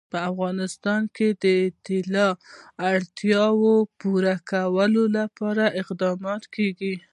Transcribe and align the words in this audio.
په 0.11 0.17
افغانستان 0.31 1.01
کې 1.15 1.27
د 1.43 1.45
طلا 1.85 2.27
د 2.35 2.39
اړتیاوو 2.93 3.75
پوره 4.01 4.35
کولو 4.51 5.03
لپاره 5.17 5.63
اقدامات 5.81 6.43
کېږي. 6.55 6.93